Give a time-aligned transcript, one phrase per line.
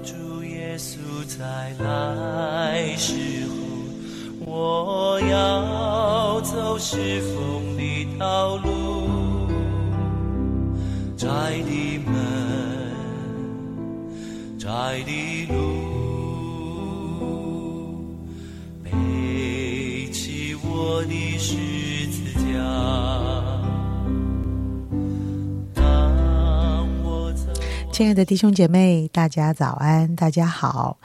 [0.00, 3.12] 主耶稣再来时
[3.48, 3.54] 候，
[4.46, 9.48] 我要走是风的道路，
[11.16, 12.14] 窄的门，
[14.58, 14.68] 窄
[15.04, 15.56] 的路，
[18.84, 18.90] 背
[20.12, 21.56] 起我的十
[27.98, 30.98] 亲爱的弟兄姐妹，大家早安，大家好。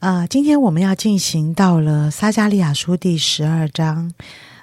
[0.00, 4.12] 啊、今天我们要进行到了撒加利亚书第十二章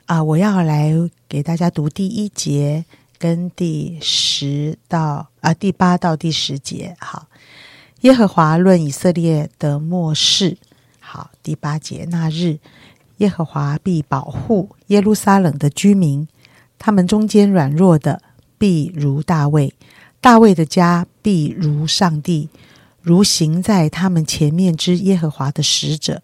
[0.05, 0.91] 啊、我要来
[1.29, 2.83] 给大家读第一节
[3.17, 6.97] 跟第十到啊、第八到第十节。
[6.99, 7.27] 好，
[8.01, 10.57] 耶和华论以色列的末世。
[10.99, 12.59] 好，第八节那日，
[13.19, 16.27] 耶和华必保护耶路撒冷的居民，
[16.77, 18.21] 他们中间软弱的
[18.57, 19.73] 必如大卫。
[20.19, 22.49] 大卫的家必如上帝，
[23.01, 26.21] 如行在他们前面之耶和华的使者。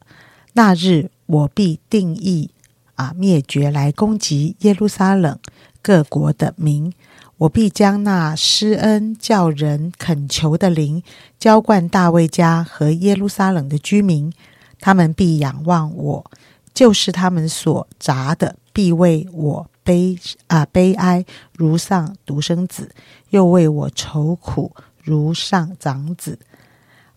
[0.53, 2.51] 那日我必定义
[2.95, 5.39] 啊灭绝来攻击耶路撒冷
[5.81, 6.91] 各国的民，
[7.37, 11.01] 我必将那施恩叫人恳求的灵
[11.39, 14.33] 浇灌大卫家和耶路撒冷的居民，
[14.81, 16.31] 他们必仰望我，
[16.73, 22.91] 就是他们所砸的必为我悲啊悲哀，如丧独生子。
[23.29, 24.75] 又为我愁苦，
[25.09, 26.37] 如上长子。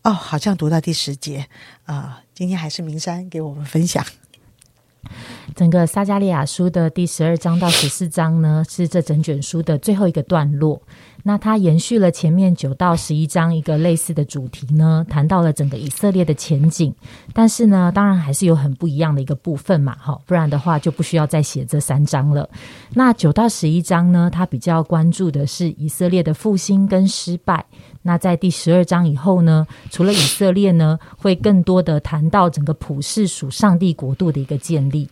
[0.02, 1.46] 哦，好像读到第十节
[1.84, 4.04] 啊、今天还是明山给我们分享。
[5.54, 10.80] 整个撒加利亚书的第十二章到十四章呢，是这整卷书的最后一个段落。
[11.24, 16.92] 那它延续了前面九到十一章一个类似的主题呢，谈到了整个以色列的前景。
[17.32, 22.48] 但是呢，当然还是有很不一样的一个部分嘛，哈，不然的话就不需要再写这三章了。
[22.94, 27.64] 那九到十一章呢，它比较关注的是以色列的复兴跟失败。
[28.02, 35.08] 那在第十二章以后呢，除了以色列呢，会更多的谈到整个普世属上帝国度的一个建立。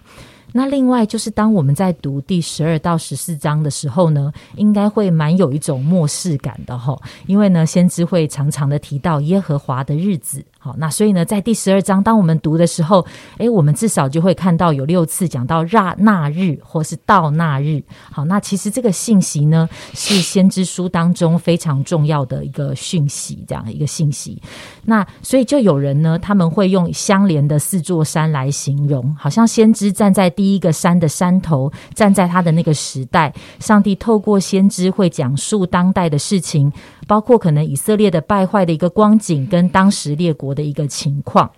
[0.53, 10.45] 那另外就是，当我们在读第十二到十四章的时候呢，应该会蛮有一种漠视感的哈，因为呢，先知会常常的提到耶和华的日子。
[10.63, 13.03] 好，那所以呢，在第十二章，当我们读的时候，
[13.39, 17.83] 诶，我们至少就会看到有六次讲到那那日或是到那日。
[18.13, 24.39] 好，那其实这个信息呢，是先知书当中非常重要的一个讯息，这样一个信息。
[24.85, 36.71] 那所以就有人呢，他们会用相连的四座山来形容，好像先知站在第一个山的山头，站在他的那个时代，上帝透过先知会讲述当代的事情，
[37.07, 41.51] 包括可能以色列的败坏的一个光景，跟当时列国的一个情况。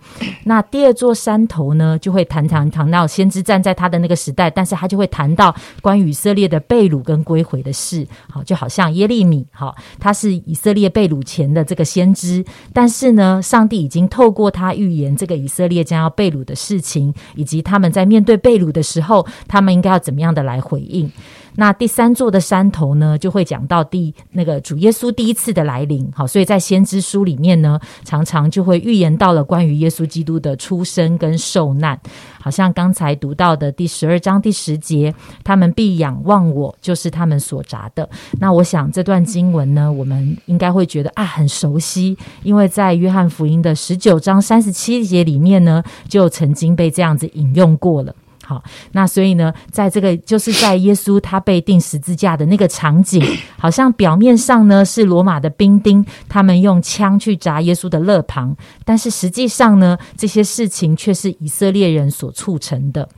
[0.45, 8.07] 那第二座山头呢，就会谈谈谈到先知站在他的那个时代，但是他就会谈到关于以色列的被掳跟归回的事。
[8.31, 21.11] 好，就好像耶利米，好，他是以色列被掳前的这个先知，但是呢，上帝已经透过他预言这个以色列将要被掳的事情，以及他们在面对被掳的时候，他们应该要怎么样的来回应。
[21.57, 26.11] 那第三座的山头呢，就会讲到第那个主耶稣第一次的来临。
[26.15, 31.99] 好，所以在先知书里面呢，常常就会预言到了关于耶稣基督的出生跟受难。
[32.41, 35.15] 好像刚才读到的第十二章第十节，
[35.45, 38.09] 他们必仰望我，就是他们所扎的。
[38.41, 48.15] 那我想这段经文呢，我们应该会觉得啊很熟悉，因为在约翰福音的十九章三十七节里面呢，就曾经被这样子引用过了。
[48.53, 53.25] 好，那所以呢，在这个就是在耶稣他被钉十字架的那个场景，
[53.59, 58.55] 好像表面上呢是罗马的兵丁，他们用枪去砸耶稣的肋旁，
[58.85, 63.09] 但是实际上呢，这些事情却是以色列人所促成的。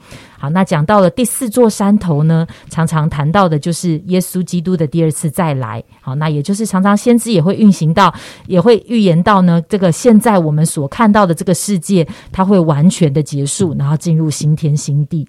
[0.44, 5.82] 好，那讲到了第四座山头呢，常常谈到的就是耶稣基督的第二次再来。
[6.02, 8.12] 好，那也就是常常先知也会运行到，
[8.46, 15.26] 也会预言到呢，这个现在我们所看到的这个世界，它会完全的结束，然后进入新天新地。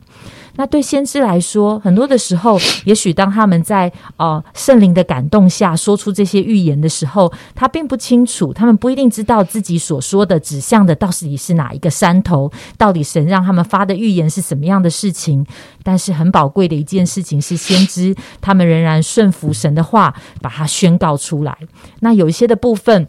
[0.56, 15.46] 那对先知来说，很多的时候，也许当他们在呃圣灵的感动下说出这些预言的时候，他并不清楚，他们不一定知道自己所说的指向的到底是哪一个山头，到底神让他们发的预言是什么样的事情。
[15.84, 21.58] 但是很宝贵的一件事情是，先知他们仍然顺服神的话，把它宣告出来。
[22.00, 23.08] 那有一些的部分。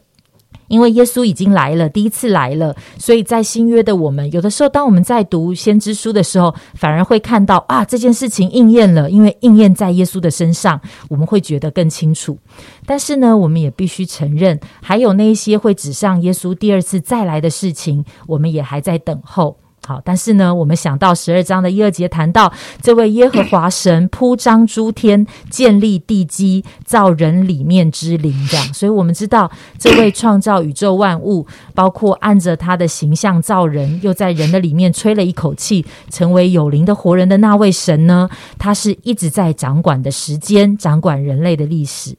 [0.69, 12.39] 因为耶稣已经来了，第一次来了，所以在新约的我们，有的时候当我们在读先知书的时候，反而会看到啊，这件事情应验了，因为应验在耶稣的身上，我们会觉得更清楚。
[12.85, 19.59] 但是呢，我们也必须承认，还有那一些会指向耶稣第二次再来的事情，我们也还在等候。
[19.87, 22.53] 好，但是呢，我们想到十二章的一二节谈到
[22.83, 28.75] 这位耶和华神铺张诸天，建立地基，造人里面之灵，这样。
[28.75, 29.49] 所以我们知道，
[29.79, 38.29] 这位创造宇宙万物，包括按着他的形象造人，又在人的里面吹了一口气，成为有灵的活人的那位神呢，
[38.59, 42.17] 他是一直在掌管的时间，掌管人类的历史。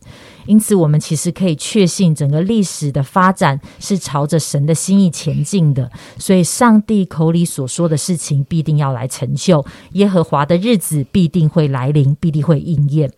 [0.48, 5.92] 因此，我们其实可以确信，整个历史的发展是朝着神的心意前进的。
[6.18, 13.12] 所以，上帝口里所说的事情必定要来成就，耶和华的日子必定会来临，必定会应验。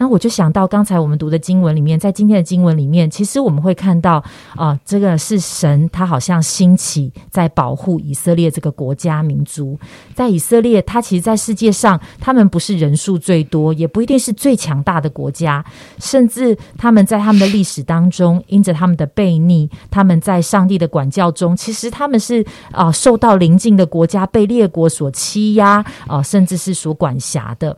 [0.00, 4.24] 那我就想到刚才我们读的经文里面，在今天的经文里面，其实我们会看到
[4.56, 9.78] 啊，这个是神他好像兴起在保护以色列这个国家民族。
[10.14, 15.62] 在以色列，他其实，在世界上，他们不是人数最多，也不一定是最强大的国家，
[15.98, 22.42] 甚至他们在他们的历史当中，因着他们的悖逆，他们在上帝的管教中，其实他们是
[22.72, 27.76] 啊，受到邻近的国家被列国所欺压啊，甚至是所管辖的。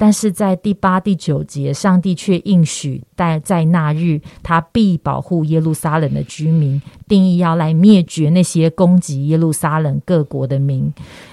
[0.00, 10.90] 但是在第八、第九节，上帝却应许，在在那日，他必保护耶路撒冷的居民，定义要来灭绝那些攻击耶路撒冷各国的民。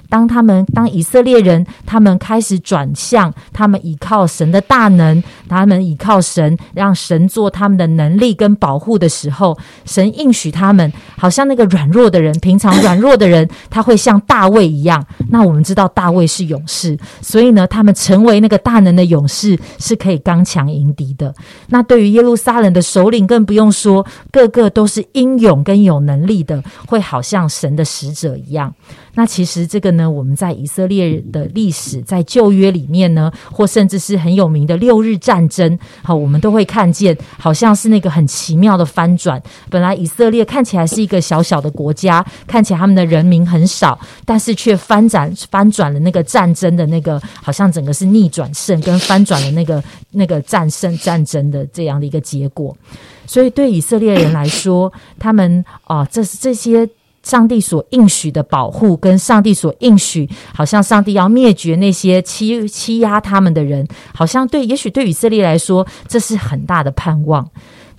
[0.10, 15.06] 当他们当以色列人，他们开始转向，他们倚靠神的大能，他们倚靠神，让神做他们的能力跟保护的时候，神应许他们，好像那个软弱的人，平常软弱的人，他会像大卫一样。
[15.30, 21.34] 那我们知道大卫是勇士，所以呢，他们成为那个大能的勇士，是可以刚强迎敌的。
[21.68, 28.74] 那对于耶路撒冷的首领，更不用说，个个都是英勇跟有能力的，会好像神的使者一样。
[29.18, 39.42] 那其实这个呢，我们在以色列的历史，在旧约里面呢，或甚至是很有名的六日战争，好，我们都会看见，好像是那个很奇妙的翻转。
[39.72, 52.78] 本来以色列看起来是一个小小的国家，看起来他们的人民很少，但是却翻转翻转了那个战争的那个，好像整个是逆转胜，跟翻转了那个那个战胜战争的这样的一个结果。
[53.26, 56.88] 所以对以色列人来说，他们啊，这是这些。
[57.28, 63.86] 上帝所应许的保护，跟上帝所应许，好像上帝要灭绝那些欺欺压他们的人，
[64.16, 67.46] 好像对，也许对以色列来说，这是很大的盼望。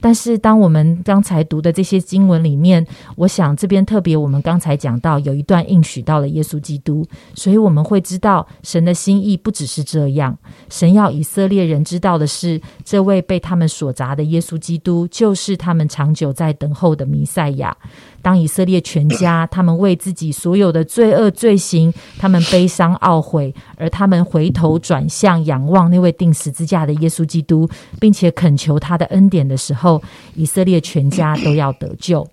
[0.01, 2.87] 但是，当我们刚才读的这些经文里面，
[3.17, 7.05] 我想这边特别，我们刚才讲到有一段应许到了耶稣基督，
[7.35, 10.39] 所以我们会知道神的心意不只是这样。
[10.71, 17.77] 神要以色列人知道的是，这位被他们所砸的耶稣基督，就是他们长久在等候的弥赛亚。
[18.21, 27.69] 当以色列全家他们为自己所有的罪恶罪行，他们悲伤懊悔，而他们回头转向仰望那位定十字架的耶稣基督，
[28.01, 30.03] 并且恳求他的恩典的时候，
[30.35, 32.27] 以色列全家都要得救。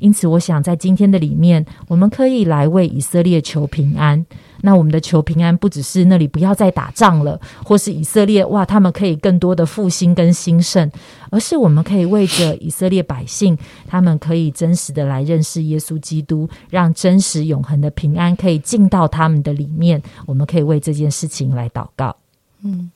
[0.00, 4.24] 因此，我想在今天的里面，我们可以来为以色列求平安。
[4.62, 10.90] 那我们的求平安，不只是那里不要再打仗了，或是以色列哇，他们可以更多的复兴跟兴盛，
[11.30, 13.56] 而是我们可以为着以色列百姓，
[13.86, 20.02] 他们可以真实的来认识耶稣基督，让真实永恒的平安可以进到他们的里面。
[20.26, 22.14] 我们可以为这件事情来祷告。
[22.62, 22.90] 嗯，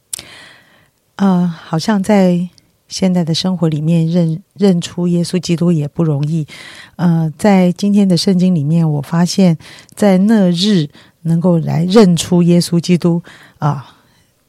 [1.16, 2.46] 呃，好像在。
[2.94, 6.46] 现在的生活里面认认出耶稣基督也不容易，
[6.94, 9.58] 呃，在今天的圣经里面，我发现，
[9.96, 10.88] 在那日
[11.22, 13.20] 能够来认出耶稣基督
[13.58, 13.96] 啊，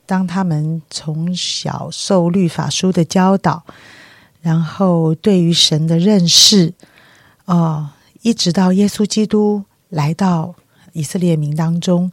[0.06, 3.64] 当他们从小受律法书的教导，
[4.44, 6.72] 然后对于神的认识，
[7.46, 7.90] 哦，
[8.22, 10.54] 一直到耶稣基督来到
[10.94, 12.12] 以色列民当中，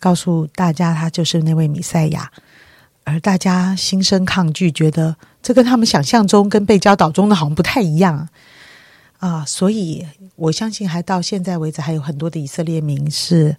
[0.00, 2.32] 告诉大家他就是那位弥赛亚。
[3.04, 8.28] 而大家心生抗拒，觉得这跟他们想象中、跟被教导中的好像不太一样
[9.18, 9.44] 啊！
[9.46, 10.04] 所以
[10.36, 13.56] 我相信，还到现在为止，还有很多的以色列民是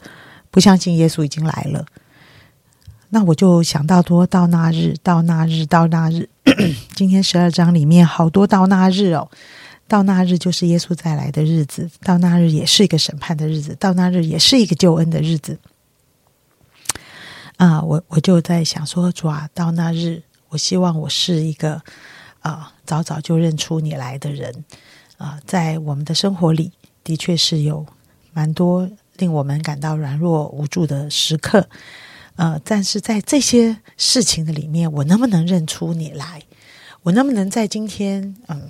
[0.50, 1.86] 不相信耶稣已经来了。
[3.10, 6.28] 那我就想到，多到那日，到那日，到那日，
[6.96, 9.30] 今天十二章里面好多到那日哦，
[9.88, 15.58] 到那日就是耶稣再来的日子，到那日也是一个审判的日子，到那日也是一个救恩的日子。
[17.58, 21.82] 啊，我我就在想说，主啊，到那日，我希望我是一个
[22.42, 24.66] 啊，早早就认出你来的人
[25.18, 25.40] 啊。
[25.46, 26.72] 在我们的生活里，
[27.04, 27.86] 的确是有
[28.34, 31.70] 蛮多令我们感到软弱无助的时刻，
[32.36, 36.44] 呃，但是在这些事情的里面，我能不能认出你来？
[37.04, 38.70] 我能不能在今天，嗯，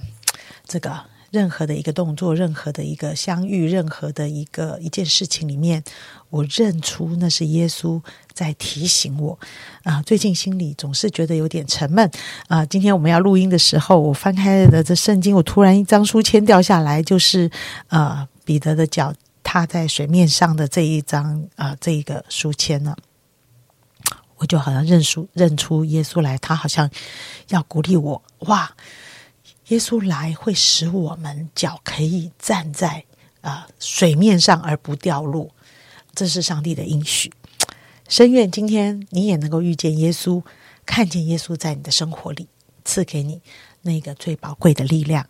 [0.68, 1.06] 这个？
[1.36, 5.84] 任何的一个动作，任何的一个相遇，任何的一个一件事情里面，
[6.30, 8.02] 我认出那是耶稣
[8.32, 9.38] 在提醒我
[9.84, 10.02] 啊。
[10.04, 12.10] 最近心里总是觉得有点沉闷
[12.48, 12.66] 啊。
[12.66, 17.52] 今天我们要录音的时候，我翻开的这圣经，我突然一张书签掉下来，就是
[17.90, 19.14] 呃彼得的脚
[19.44, 22.96] 踏在水面上的这一张啊、这一个书签呢，
[24.38, 26.90] 我就好像认出认出耶稣来，他好像
[27.50, 28.74] 要鼓励我哇！
[29.68, 33.04] 耶稣来会使我们脚可以站在
[33.42, 35.50] 啊、水面上而不掉落，
[36.14, 37.32] 这是上帝的应许。
[38.08, 40.44] 深愿今天你也能够遇见耶稣，
[40.86, 42.48] 看见耶稣在你的生活里
[42.84, 43.42] 赐给你
[43.82, 45.28] 那个最宝贵的力量。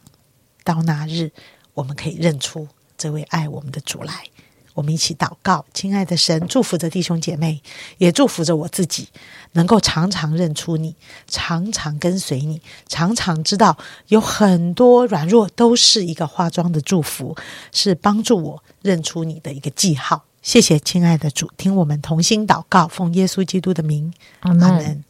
[0.63, 1.32] 到那日，
[1.74, 4.24] 我们可以认出这位爱我们的主来。
[4.75, 7.60] 我们一起祷告，亲爱的神，祝福着弟兄姐妹，
[7.98, 9.08] 也祝福着我自己，
[9.53, 10.96] 能够常常认出你，
[11.27, 13.77] 常常跟随你，常常知道
[14.10, 17.36] 有很多软弱都是一个化妆的祝福，
[17.72, 20.25] 是帮助我认出你的一个记号。
[20.41, 25.03] 谢谢，亲爱的主，听我们同心祷告，奉耶稣基督的名，阿门。